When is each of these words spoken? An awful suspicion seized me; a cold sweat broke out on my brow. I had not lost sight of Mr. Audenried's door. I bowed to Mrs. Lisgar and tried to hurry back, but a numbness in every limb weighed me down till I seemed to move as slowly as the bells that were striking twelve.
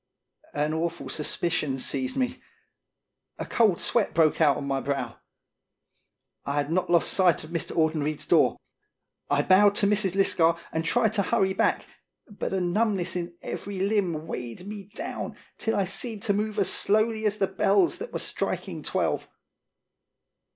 An 0.55 0.73
awful 0.73 1.09
suspicion 1.09 1.77
seized 1.77 2.17
me; 2.17 2.39
a 3.37 3.45
cold 3.45 3.79
sweat 3.79 4.15
broke 4.15 4.41
out 4.41 4.57
on 4.57 4.65
my 4.65 4.79
brow. 4.81 5.17
I 6.43 6.53
had 6.55 6.71
not 6.71 6.89
lost 6.89 7.13
sight 7.13 7.43
of 7.43 7.51
Mr. 7.51 7.77
Audenried's 7.77 8.25
door. 8.25 8.57
I 9.29 9.43
bowed 9.43 9.75
to 9.75 9.85
Mrs. 9.85 10.15
Lisgar 10.15 10.57
and 10.71 10.83
tried 10.83 11.13
to 11.13 11.21
hurry 11.21 11.53
back, 11.53 11.85
but 12.27 12.51
a 12.51 12.59
numbness 12.59 13.15
in 13.15 13.35
every 13.43 13.77
limb 13.79 14.25
weighed 14.25 14.65
me 14.65 14.85
down 14.95 15.37
till 15.59 15.75
I 15.75 15.83
seemed 15.83 16.23
to 16.23 16.33
move 16.33 16.57
as 16.57 16.71
slowly 16.73 17.23
as 17.27 17.37
the 17.37 17.45
bells 17.45 17.99
that 17.99 18.11
were 18.11 18.17
striking 18.17 18.81
twelve. 18.81 19.27